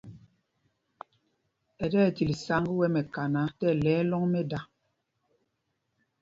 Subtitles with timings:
[1.83, 4.59] Ɛ ti ɛtil sǎŋg wɛ̄ mɛkana tí ɛlɛ̄y ɛ lɔ̂ŋ mɛ́da.